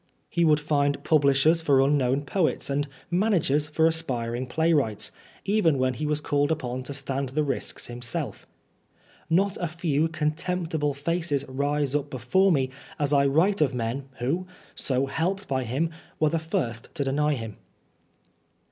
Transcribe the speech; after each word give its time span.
He 0.31 0.43
would 0.43 0.59
find 0.59 1.03
publishers 1.03 1.61
for 1.61 1.79
unknown 1.79 2.23
poets 2.25 2.71
and 2.71 2.87
managers 3.11 3.67
for 3.67 3.85
aspiring 3.85 4.47
playwrights, 4.47 5.11
even 5.45 5.77
when 5.77 5.93
he 5.93 6.07
was 6.07 6.19
called 6.19 6.51
upon 6.51 6.81
to 6.85 6.93
stand 6.95 7.29
the 7.29 7.43
risks 7.43 7.85
42 7.85 7.85
Oscar 7.85 7.93
Wilde 8.17 8.25
himself. 8.33 8.47
Not 9.29 9.57
a 9.57 9.67
few 9.67 10.07
contemptible 10.07 10.95
faces 10.95 11.45
rise 11.47 11.93
up 11.93 12.09
before 12.09 12.51
me 12.51 12.71
as 12.97 13.13
I 13.13 13.27
write 13.27 13.61
of 13.61 13.75
men 13.75 14.09
who, 14.17 14.47
so 14.73 15.05
helped 15.05 15.47
by 15.47 15.65
him, 15.65 15.91
were 16.19 16.29
the 16.29 16.39
first 16.39 16.89
to 16.95 17.03
deny 17.03 17.35
him. 17.35 17.57